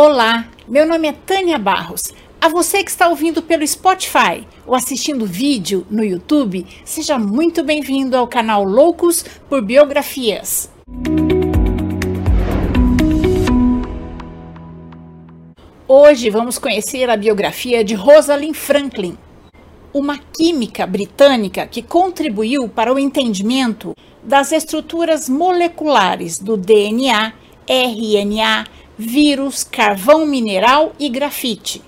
[0.00, 2.14] Olá, meu nome é Tânia Barros.
[2.40, 8.16] A você que está ouvindo pelo Spotify ou assistindo vídeo no YouTube, seja muito bem-vindo
[8.16, 10.70] ao canal Loucos por Biografias.
[15.88, 19.18] Hoje vamos conhecer a biografia de Rosalind Franklin,
[19.92, 27.32] uma química britânica que contribuiu para o entendimento das estruturas moleculares do DNA,
[27.66, 31.80] RNA, vírus, carvão mineral e grafite.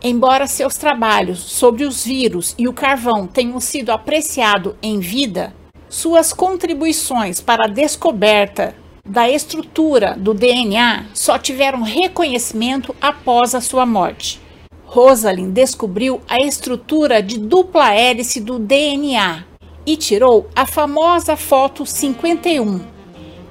[0.00, 5.54] Embora seus trabalhos sobre os vírus e o carvão tenham sido apreciados em vida,
[5.88, 13.84] suas contribuições para a descoberta da estrutura do DNA só tiveram reconhecimento após a sua
[13.84, 14.40] morte.
[14.84, 19.44] Rosalind descobriu a estrutura de dupla hélice do DNA
[19.84, 22.80] e tirou a famosa foto 51,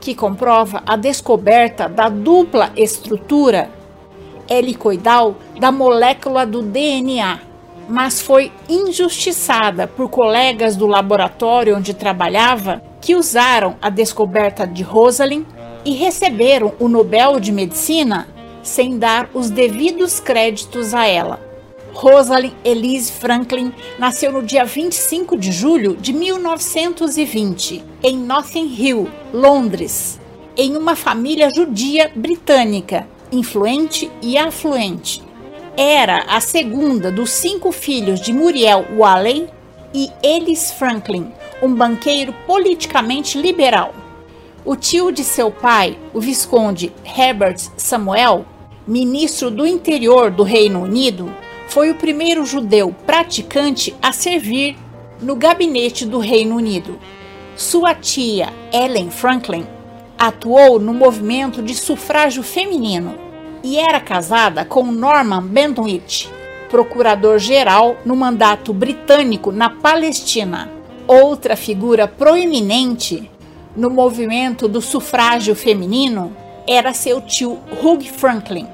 [0.00, 3.70] que comprova a descoberta da dupla estrutura
[4.48, 7.40] helicoidal da molécula do DNA,
[7.88, 15.44] mas foi injustiçada por colegas do laboratório onde trabalhava que usaram a descoberta de Rosalind
[15.84, 18.28] e receberam o Nobel de Medicina
[18.62, 21.47] sem dar os devidos créditos a ela.
[21.92, 30.20] Rosalind Elise Franklin nasceu no dia 25 de julho de 1920 em Notting Hill, Londres,
[30.56, 35.22] em uma família judia britânica, influente e afluente.
[35.76, 39.48] Era a segunda dos cinco filhos de Muriel Walley
[39.94, 43.94] e Ellis Franklin, um banqueiro politicamente liberal.
[44.64, 48.44] O tio de seu pai, o Visconde Herbert Samuel,
[48.86, 51.32] ministro do interior do Reino Unido,
[51.68, 54.76] foi o primeiro judeu praticante a servir
[55.20, 56.98] no gabinete do Reino Unido.
[57.56, 59.66] Sua tia, Ellen Franklin,
[60.18, 63.14] atuou no movimento de sufrágio feminino
[63.62, 66.30] e era casada com Norman Bentonwich,
[66.70, 70.70] procurador-geral no mandato britânico na Palestina.
[71.06, 73.30] Outra figura proeminente
[73.76, 76.34] no movimento do sufrágio feminino
[76.66, 78.66] era seu tio Hugh Franklin,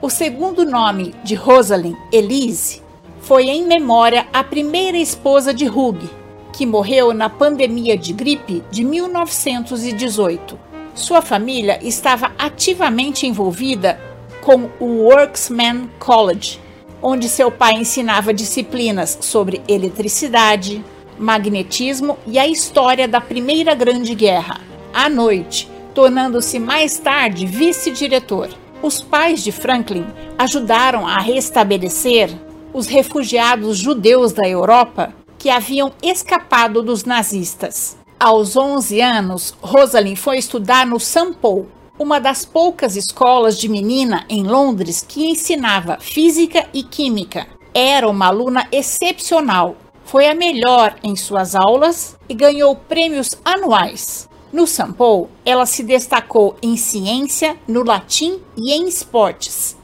[0.00, 2.80] o segundo nome de Rosalind, Elise,
[3.20, 6.08] foi em memória à primeira esposa de Hugh,
[6.52, 10.58] que morreu na pandemia de gripe de 1918.
[10.94, 14.00] Sua família estava ativamente envolvida
[14.40, 16.60] com o Worksman College,
[17.02, 20.84] onde seu pai ensinava disciplinas sobre eletricidade,
[21.18, 24.60] magnetismo e a história da Primeira Grande Guerra,
[24.94, 28.48] à noite, tornando-se mais tarde vice-diretor.
[28.80, 30.06] Os pais de Franklin
[30.38, 32.30] ajudaram a restabelecer
[32.72, 37.96] os refugiados judeus da Europa que haviam escapado dos nazistas.
[38.20, 41.34] Aos 11 anos, Rosalind foi estudar no St.
[41.40, 41.66] Paul,
[41.98, 47.48] uma das poucas escolas de menina em Londres que ensinava física e química.
[47.74, 54.28] Era uma aluna excepcional, foi a melhor em suas aulas e ganhou prêmios anuais.
[54.50, 59.76] No Sampo, ela se destacou em ciência, no latim e em esportes.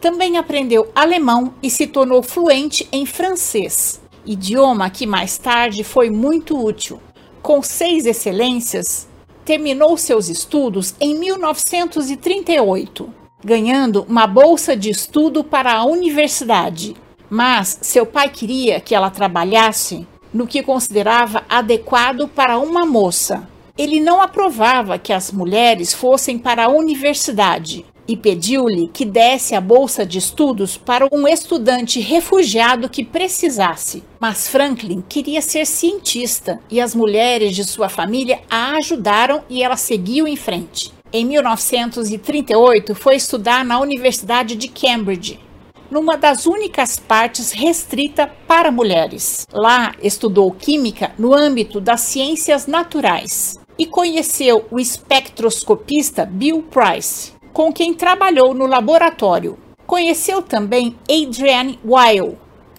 [0.00, 6.58] Também aprendeu alemão e se tornou fluente em francês, idioma que mais tarde foi muito
[6.58, 6.98] útil.
[7.42, 9.06] Com seis excelências,
[9.44, 13.12] terminou seus estudos em 1938,
[13.44, 16.96] ganhando uma bolsa de estudo para a universidade.
[17.28, 23.46] Mas seu pai queria que ela trabalhasse no que considerava adequado para uma moça
[23.78, 29.60] ele não aprovava que as mulheres fossem para a universidade e pediu-lhe que desse a
[29.60, 34.02] bolsa de estudos para um estudante refugiado que precisasse.
[34.20, 39.76] Mas Franklin queria ser cientista e as mulheres de sua família a ajudaram e ela
[39.76, 40.92] seguiu em frente.
[41.12, 45.40] Em 1938, foi estudar na Universidade de Cambridge,
[45.90, 49.46] numa das únicas partes restrita para mulheres.
[49.52, 57.72] Lá estudou química no âmbito das ciências naturais e conheceu o espectroscopista Bill Price, com
[57.72, 59.58] quem trabalhou no laboratório.
[59.86, 62.36] Conheceu também Adrienne Weil,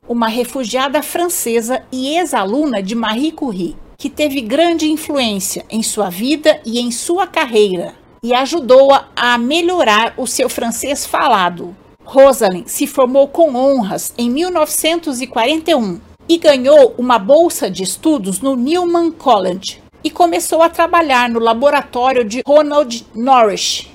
[0.07, 6.59] uma refugiada francesa e ex-aluna de Marie Curie, que teve grande influência em sua vida
[6.65, 11.75] e em sua carreira e ajudou-a a melhorar o seu francês falado.
[12.03, 19.11] Rosalind se formou com honras em 1941 e ganhou uma bolsa de estudos no Newman
[19.11, 23.89] College, e começou a trabalhar no laboratório de Ronald Norrish,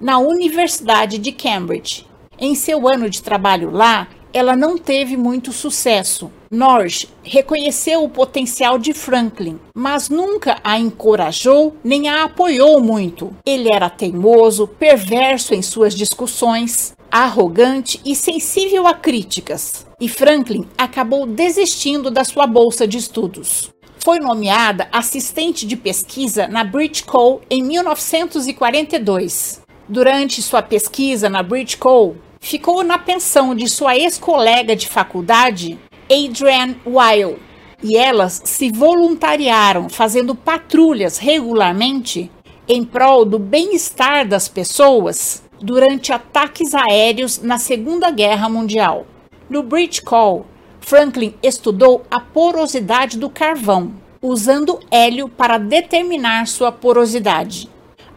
[0.00, 2.06] na Universidade de Cambridge.
[2.38, 6.30] Em seu ano de trabalho lá, ela não teve muito sucesso.
[6.52, 13.34] Norrish reconheceu o potencial de Franklin, mas nunca a encorajou nem a apoiou muito.
[13.44, 21.26] Ele era teimoso, perverso em suas discussões, arrogante e sensível a críticas, e Franklin acabou
[21.26, 23.74] desistindo da sua bolsa de estudos.
[24.06, 27.40] Foi nomeada assistente de pesquisa na British Co.
[27.50, 29.60] em 1942.
[29.88, 35.76] Durante sua pesquisa na British Co., ficou na pensão de sua ex-colega de faculdade,
[36.08, 37.40] Adrienne Weil,
[37.82, 42.30] e elas se voluntariaram fazendo patrulhas regularmente
[42.68, 49.04] em prol do bem-estar das pessoas durante ataques aéreos na Segunda Guerra Mundial.
[49.50, 50.46] No Bridge Call,
[50.86, 57.68] Franklin estudou a porosidade do carvão, usando hélio para determinar sua porosidade.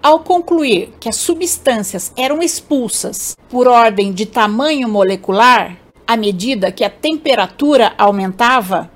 [0.04, 6.84] Ao concluir que as substâncias eram expulsas por ordem de tamanho molecular, à medida que
[6.84, 8.92] a temperatura aumentava,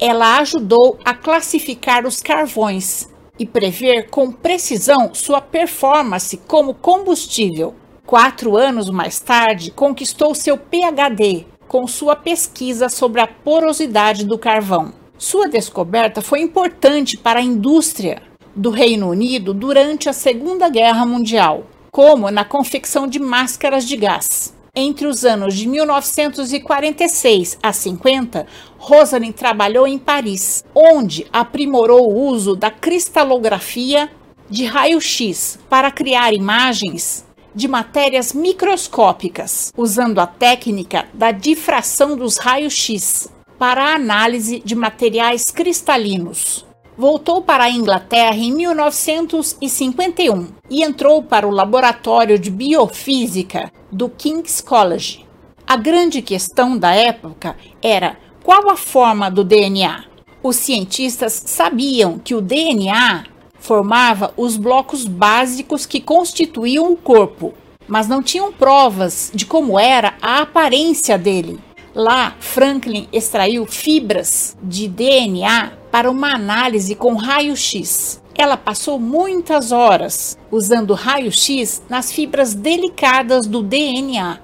[0.00, 7.74] ela ajudou a classificar os carvões e prever com precisão sua performance como combustível.
[8.06, 14.92] Quatro anos mais tarde, conquistou seu PhD com sua pesquisa sobre a porosidade do carvão.
[15.18, 18.22] Sua descoberta foi importante para a indústria
[18.56, 24.56] do Reino Unido durante a Segunda Guerra Mundial, como na confecção de máscaras de gás.
[24.74, 28.46] Entre os anos de 1946 a 50,
[28.78, 34.08] Rosalind trabalhou em Paris, onde aprimorou o uso da cristalografia
[34.48, 37.27] de raio-x para criar imagens
[37.58, 43.28] de matérias microscópicas, usando a técnica da difração dos raios-x
[43.58, 46.68] para a análise de materiais cristalinos
[46.98, 54.60] voltou para a Inglaterra em 1951 e entrou para o laboratório de biofísica do King's
[54.60, 55.24] College.
[55.64, 60.06] A grande questão da época era qual a forma do DNA.
[60.42, 63.26] Os cientistas sabiam que o DNA
[63.58, 67.54] formava os blocos básicos que constituíam o corpo,
[67.86, 71.58] mas não tinham provas de como era a aparência dele.
[71.94, 78.22] Lá, Franklin extraiu fibras de DNA para uma análise com raio-x.
[78.36, 84.38] Ela passou muitas horas usando raio-x nas fibras delicadas do DNA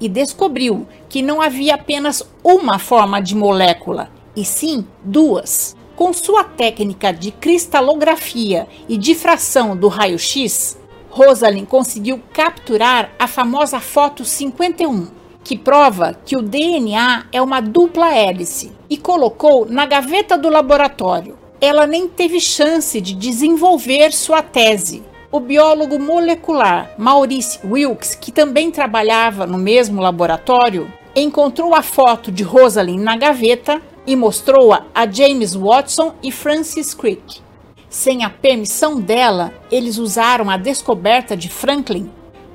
[0.00, 5.74] e descobriu que não havia apenas uma forma de molécula, e sim duas.
[5.98, 10.78] Com sua técnica de cristalografia e difração do raio-x,
[11.10, 15.08] Rosalind conseguiu capturar a famosa foto 51,
[15.42, 21.36] que prova que o DNA é uma dupla hélice, e colocou na gaveta do laboratório.
[21.60, 25.02] Ela nem teve chance de desenvolver sua tese.
[25.32, 32.44] O biólogo molecular Maurice Wilkes, que também trabalhava no mesmo laboratório, encontrou a foto de
[32.44, 37.40] Rosalind na gaveta e mostrou-a a James Watson e Francis Crick.
[37.88, 42.10] Sem a permissão dela, eles usaram a descoberta de Franklin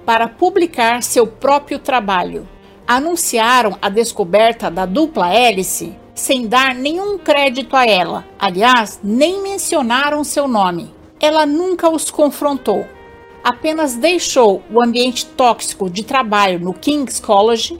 [0.06, 2.48] para publicar seu próprio trabalho
[2.88, 8.26] anunciaram a descoberta da dupla hélice sem dar nenhum crédito a ela.
[8.38, 10.94] Aliás, nem mencionaram seu nome.
[11.20, 12.86] Ela nunca os confrontou.
[13.44, 17.80] Apenas deixou o ambiente tóxico de trabalho no King's College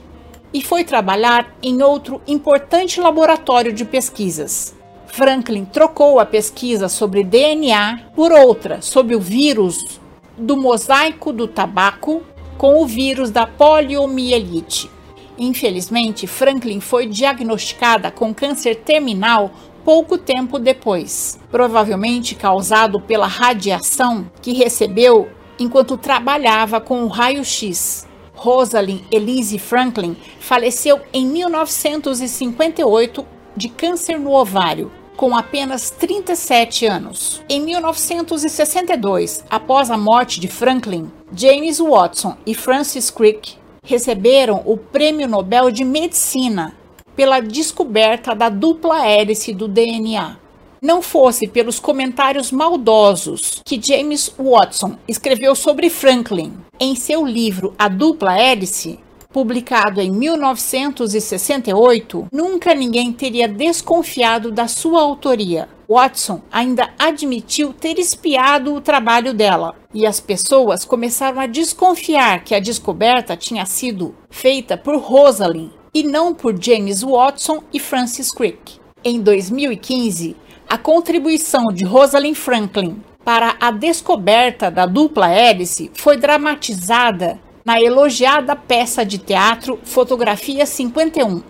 [0.54, 4.72] e foi trabalhar em outro importante laboratório de pesquisas.
[5.08, 10.00] Franklin trocou a pesquisa sobre DNA por outra sobre o vírus
[10.38, 12.22] do mosaico do tabaco
[12.56, 14.90] com o vírus da poliomielite.
[15.36, 19.50] Infelizmente, Franklin foi diagnosticada com câncer terminal
[19.84, 25.28] pouco tempo depois, provavelmente causado pela radiação que recebeu
[25.58, 28.06] enquanto trabalhava com o raio-x.
[28.44, 37.42] Rosalind Elise Franklin faleceu em 1958 de câncer no ovário, com apenas 37 anos.
[37.48, 45.26] Em 1962, após a morte de Franklin, James Watson e Francis Crick receberam o Prêmio
[45.26, 46.76] Nobel de Medicina
[47.16, 50.36] pela descoberta da dupla hélice do DNA.
[50.82, 57.88] Não fosse pelos comentários maldosos que James Watson escreveu sobre Franklin em seu livro A
[57.88, 59.00] Dupla Hélice,
[59.32, 65.68] publicado em 1968, nunca ninguém teria desconfiado da sua autoria.
[65.88, 72.54] Watson ainda admitiu ter espiado o trabalho dela, e as pessoas começaram a desconfiar que
[72.54, 78.80] a descoberta tinha sido feita por Rosalind e não por James Watson e Francis Crick.
[79.02, 80.36] Em 2015,
[80.68, 88.54] a contribuição de Rosalind Franklin para a descoberta da dupla hélice foi dramatizada na elogiada
[88.54, 91.42] peça de teatro Fotografia 51,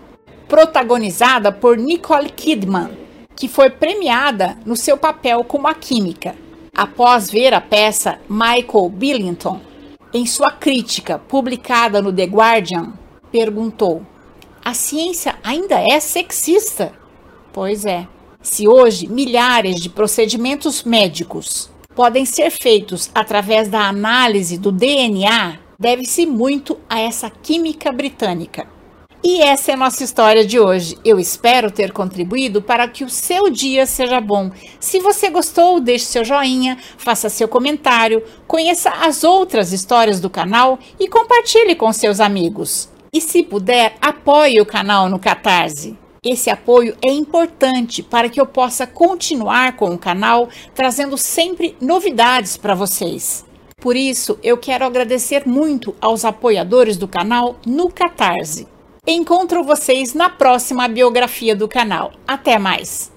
[0.48, 3.04] protagonizada por Nicole Kidman
[3.36, 6.36] que foi premiada no seu papel como a química.
[6.74, 9.60] Após ver a peça, Michael Billington
[10.12, 12.92] em sua crítica publicada no The Guardian,
[13.32, 14.02] perguntou:
[14.64, 16.92] A ciência ainda é sexista?
[17.52, 18.06] Pois é.
[18.44, 26.26] Se hoje milhares de procedimentos médicos podem ser feitos através da análise do DNA, deve-se
[26.26, 28.68] muito a essa química britânica.
[29.24, 30.98] E essa é a nossa história de hoje.
[31.02, 34.50] Eu espero ter contribuído para que o seu dia seja bom.
[34.78, 40.78] Se você gostou, deixe seu joinha, faça seu comentário, conheça as outras histórias do canal
[41.00, 42.90] e compartilhe com seus amigos.
[43.10, 46.03] E se puder, apoie o canal no Catarse.
[46.24, 52.56] Esse apoio é importante para que eu possa continuar com o canal, trazendo sempre novidades
[52.56, 53.44] para vocês.
[53.76, 58.66] Por isso, eu quero agradecer muito aos apoiadores do canal no Catarse.
[59.06, 62.12] Encontro vocês na próxima biografia do canal.
[62.26, 63.12] Até mais!